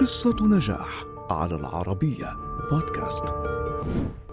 قصة 0.00 0.36
نجاح 0.40 1.04
على 1.30 1.54
العربية 1.54 2.36
بودكاست. 2.70 3.24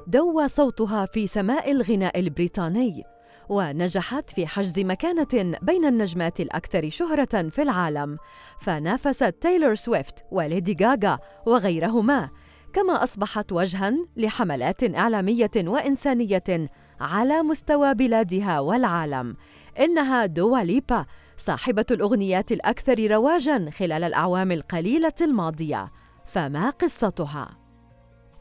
دوى 0.07 0.47
صوتها 0.47 1.05
في 1.05 1.27
سماء 1.27 1.71
الغناء 1.71 2.19
البريطاني 2.19 3.03
ونجحت 3.49 4.29
في 4.29 4.47
حجز 4.47 4.79
مكانة 4.79 5.57
بين 5.61 5.85
النجمات 5.85 6.39
الأكثر 6.39 6.89
شهرة 6.89 7.49
في 7.49 7.61
العالم 7.61 8.17
فنافست 8.61 9.35
تايلور 9.41 9.75
سويفت 9.75 10.25
وليدي 10.31 10.85
غاغا 10.85 11.19
وغيرهما 11.45 12.29
كما 12.73 13.03
أصبحت 13.03 13.51
وجهاً 13.51 13.97
لحملات 14.17 14.95
إعلامية 14.95 15.51
وإنسانية 15.57 16.69
على 16.99 17.43
مستوى 17.43 17.93
بلادها 17.93 18.59
والعالم 18.59 19.35
إنها 19.79 20.25
دوا 20.25 20.59
ليبا 20.59 21.05
صاحبة 21.37 21.85
الأغنيات 21.91 22.51
الأكثر 22.51 23.11
رواجاً 23.11 23.69
خلال 23.69 24.03
الأعوام 24.03 24.51
القليلة 24.51 25.13
الماضية. 25.21 25.91
فما 26.25 26.69
قصتها؟ 26.69 27.57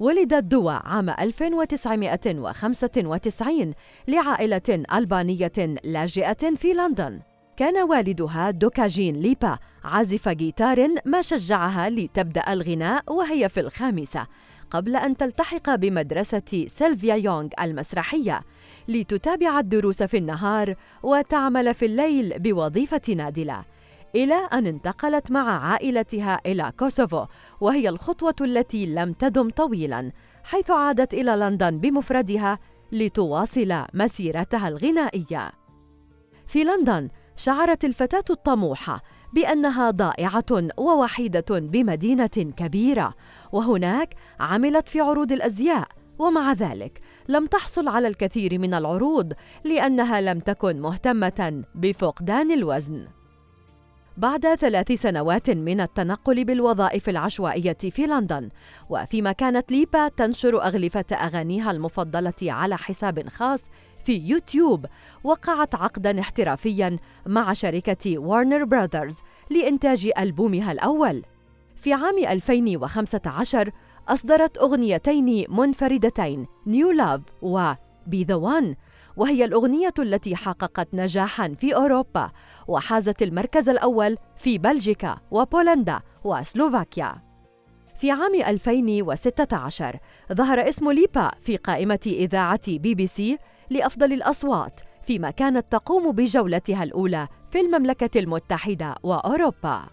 ولدت 0.01 0.45
دوا 0.45 0.73
عام 0.73 1.11
1995 1.11 3.75
لعائلة 4.09 4.85
ألبانية 4.95 5.53
لاجئة 5.85 6.55
في 6.57 6.73
لندن. 6.73 7.21
كان 7.57 7.83
والدها 7.83 8.51
دوكاجين 8.51 9.17
ليبا 9.17 9.59
عازف 9.85 10.29
جيتار 10.29 10.89
ما 11.05 11.23
شجعها 11.23 11.91
لتبدأ 11.91 12.53
الغناء 12.53 13.13
وهي 13.13 13.49
في 13.49 13.61
الخامسة. 13.61 14.27
قبل 14.75 14.97
أن 14.97 15.17
تلتحق 15.17 15.75
بمدرسة 15.75 16.67
سيلفيا 16.67 17.15
يونغ 17.15 17.49
المسرحية 17.61 18.41
لتتابع 18.89 19.59
الدروس 19.59 20.03
في 20.03 20.17
النهار 20.17 20.75
وتعمل 21.03 21.75
في 21.75 21.87
الليل 21.87 22.39
بوظيفة 22.39 23.01
نادلة. 23.17 23.65
إلى 24.15 24.35
أن 24.53 24.67
انتقلت 24.67 25.31
مع 25.31 25.67
عائلتها 25.67 26.41
إلى 26.47 26.73
كوسوفو 26.79 27.27
وهي 27.61 27.89
الخطوة 27.89 28.35
التي 28.41 28.87
لم 28.87 29.13
تدم 29.13 29.51
طويلاً 29.51 30.13
حيث 30.45 30.71
عادت 30.71 31.15
إلى 31.15 31.37
لندن 31.37 31.79
بمفردها 31.79 32.59
لتواصل 32.93 33.85
مسيرتها 33.95 34.69
الغنائية. 34.69 35.51
في 36.47 36.65
لندن 36.65 37.09
شعرت 37.37 37.85
الفتاة 37.85 38.25
الطموحة 38.31 39.01
بأنها 39.35 39.91
ضائعة 39.91 40.69
ووحيدة 40.79 41.45
بمدينة 41.51 42.53
كبيرة. 42.57 43.15
وهناك 43.53 44.15
عملت 44.41 44.89
في 44.89 45.01
عروض 45.01 45.33
الأزياء. 45.33 45.89
ومع 46.19 46.53
ذلك 46.53 47.01
لم 47.29 47.47
تحصل 47.47 47.89
على 47.89 48.09
الكثير 48.09 48.59
من 48.59 48.75
العروض 48.75 49.33
لأنها 49.65 50.21
لم 50.21 50.41
تكن 50.41 50.81
مهتمة 50.81 51.65
بفقدان 51.75 52.51
الوزن. 52.51 53.07
بعد 54.17 54.55
ثلاث 54.55 54.93
سنوات 54.93 55.51
من 55.51 55.81
التنقل 55.81 56.45
بالوظائف 56.45 57.09
العشوائية 57.09 57.77
في 57.91 58.07
لندن. 58.07 58.49
وفيما 58.91 59.33
كانت 59.33 59.73
ليبا 59.73 60.09
تنشر 60.09 60.63
أغلفة 60.63 61.05
أغانيها 61.13 61.71
المفضلة 61.71 62.33
على 62.43 62.77
حساب 62.77 63.29
خاص 63.29 63.65
في 64.05 64.17
يوتيوب 64.17 64.87
وقعت 65.25 65.75
عقدا 65.75 66.21
احترافيا 66.21 66.97
مع 67.27 67.53
شركة 67.53 68.19
وارنر 68.19 68.65
براذرز 68.65 69.19
لإنتاج 69.51 70.11
ألبومها 70.19 70.73
الأول. 70.73 71.23
في 71.77 71.93
عام 71.93 72.19
2015 72.19 73.71
أصدرت 74.09 74.59
أغنيتين 74.59 75.45
منفردتين 75.49 76.47
New 76.67 76.91
Love 76.91 77.21
و 77.43 77.73
Be 78.07 78.25
the 78.25 78.35
One 78.35 78.75
وهي 79.17 79.45
الأغنية 79.45 79.95
التي 79.99 80.37
حققت 80.37 80.89
نجاحا 80.95 81.49
في 81.49 81.75
أوروبا 81.75 82.31
وحازت 82.69 83.23
المركز 83.23 83.69
الأول 83.69 84.17
في 84.37 84.59
بلجيكا 84.59 85.19
وبولندا 85.31 86.01
وسلوفاكيا 86.25 87.23
في 87.97 88.11
عام 88.11 88.35
2016 88.35 89.99
ظهر 90.33 90.69
اسم 90.69 90.91
ليبا 90.91 91.31
في 91.41 91.57
قائمة 91.57 92.01
إذاعة 92.07 92.61
بي 92.79 92.95
بي 92.95 93.07
سي 93.07 93.39
لأفضل 93.71 94.13
الأصوات 94.13 94.81
فيما 95.03 95.31
كانت 95.31 95.73
تقوم 95.73 96.13
بجولتها 96.13 96.83
الأولى 96.83 97.29
في 97.51 97.61
المملكة 97.61 98.19
المتحدة 98.21 98.95
وأوروبا. 99.03 99.85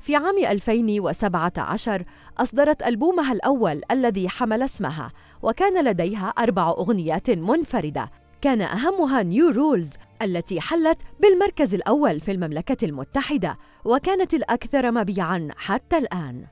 في 0.00 0.16
عام 0.16 0.38
2017 0.38 2.04
أصدرت 2.38 2.82
ألبومها 2.82 3.32
الأول 3.32 3.80
الذي 3.90 4.28
حمل 4.28 4.62
اسمها 4.62 5.12
وكان 5.42 5.84
لديها 5.84 6.28
أربع 6.28 6.68
أغنيات 6.68 7.30
منفردة 7.30 8.10
كان 8.40 8.62
أهمها 8.62 9.22
New 9.22 9.48
Rules 9.48 9.90
التي 10.22 10.60
حلت 10.60 11.02
بالمركز 11.20 11.74
الأول 11.74 12.20
في 12.20 12.32
المملكة 12.32 12.84
المتحدة 12.84 13.58
وكانت 13.84 14.34
الأكثر 14.34 14.90
مبيعاً 14.90 15.48
حتى 15.56 15.98
الآن. 15.98 16.46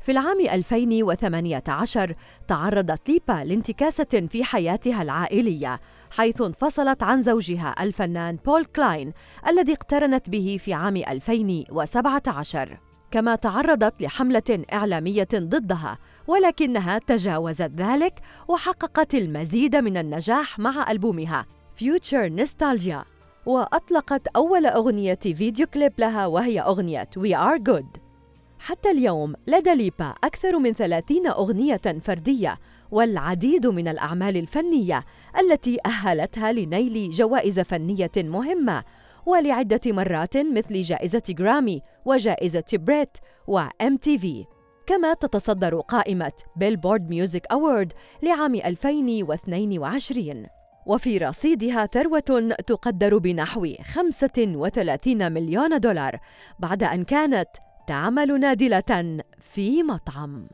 في 0.00 0.12
العام 0.12 0.40
2018 0.40 2.14
تعرضت 2.48 3.08
ليبا 3.08 3.44
لانتكاسة 3.44 4.26
في 4.28 4.44
حياتها 4.44 5.02
العائلية 5.02 5.80
حيث 6.10 6.42
انفصلت 6.42 7.02
عن 7.02 7.22
زوجها 7.22 7.74
الفنان 7.80 8.36
بول 8.36 8.64
كلاين 8.64 9.12
الذي 9.48 9.72
اقترنت 9.72 10.30
به 10.30 10.56
في 10.60 10.72
عام 10.72 10.96
2017 10.96 12.78
كما 13.14 13.34
تعرضت 13.34 14.02
لحملة 14.02 14.64
إعلامية 14.72 15.28
ضدها 15.34 15.98
ولكنها 16.26 16.98
تجاوزت 16.98 17.70
ذلك 17.76 18.14
وحققت 18.48 19.14
المزيد 19.14 19.76
من 19.76 19.96
النجاح 19.96 20.58
مع 20.58 20.90
ألبومها 20.90 21.46
فيوتشر 21.76 22.28
نستالجيا 22.28 23.04
وأطلقت 23.46 24.28
أول 24.28 24.66
أغنية 24.66 25.14
فيديو 25.14 25.66
كليب 25.66 25.92
لها 25.98 26.26
وهي 26.26 26.60
أغنية 26.60 27.08
We 27.16 27.30
Are 27.30 27.58
Good. 27.58 28.00
حتى 28.58 28.90
اليوم 28.90 29.34
لدى 29.46 29.74
ليبا 29.74 30.14
أكثر 30.24 30.58
من 30.58 30.72
ثلاثين 30.72 31.26
أغنية 31.26 32.00
فردية 32.04 32.58
والعديد 32.90 33.66
من 33.66 33.88
الأعمال 33.88 34.36
الفنية 34.36 35.04
التي 35.40 35.78
أهلتها 35.86 36.52
لنيل 36.52 37.10
جوائز 37.10 37.60
فنية 37.60 38.12
مهمة 38.16 38.84
ولعدة 39.26 39.80
مرات 39.86 40.36
مثل 40.36 40.80
جائزة 40.80 41.22
جرامي 41.28 41.82
وجائزة 42.04 42.64
بريت 42.72 43.18
وام 43.46 43.96
تي 43.96 44.18
في 44.18 44.44
كما 44.86 45.14
تتصدر 45.14 45.80
قائمة 45.80 46.32
Billboard 46.56 47.10
Music 47.10 47.46
Award 47.52 47.92
لعام 48.22 48.54
2022 48.54 50.46
وفي 50.86 51.18
رصيدها 51.18 51.86
ثروة 51.86 52.54
تقدر 52.66 53.18
بنحو 53.18 53.66
35 53.92 55.32
مليون 55.32 55.80
دولار 55.80 56.18
بعد 56.58 56.82
أن 56.82 57.04
كانت 57.04 57.48
تعمل 57.86 58.40
نادلة 58.40 59.18
في 59.40 59.82
مطعم. 59.82 60.48